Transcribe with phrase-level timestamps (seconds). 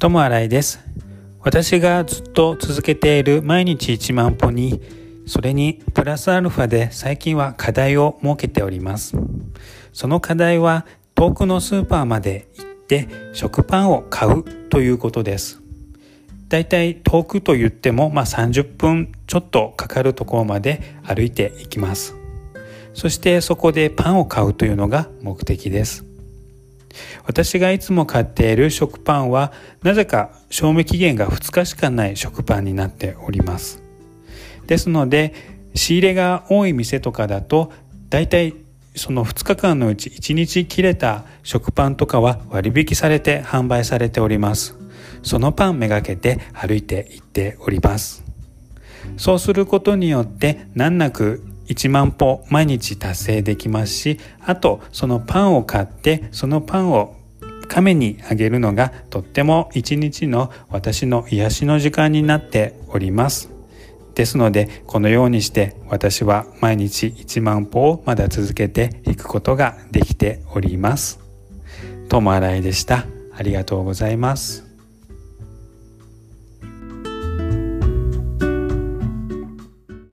[0.00, 0.80] 友新井です。
[1.40, 4.80] 私がずっと続けている毎日1万歩に
[5.26, 9.14] それにプラスアルファで最近は課題を設けております。
[9.92, 15.60] その課題は遠くのスーパーまで行って食パンを買うということです。
[16.48, 22.16] だいたい遠くと言っても、まあ、30分ちょっとかかるところまで歩いていきます。
[22.94, 26.09] そしてそこでパンを買うというのが目的です。
[27.24, 33.82] 私がいつも買っている食パンはなぜか賞味期限が2日しかない食パンになっております。
[34.66, 35.34] ですので
[35.74, 37.72] 仕入れが多い店とかだと
[38.08, 38.54] だいたい
[38.96, 44.76] その2日間のうち1日切れた食パンとかは割引されて販売されております。
[45.22, 48.24] そのパンめがけて歩いて行っております。
[49.16, 57.16] そうすることによって難なく1万歩毎日達成できますしあとそのパンを買ってそのパンを
[57.68, 63.60] 亀にあげるのがとっても一日の私の癒しの時間になっております
[64.14, 71.20] ですのでこのようにして私は毎日1万歩をまだ続けていくことができております。
[72.08, 73.06] ともあらいでした。
[73.34, 74.69] ありがとうございます。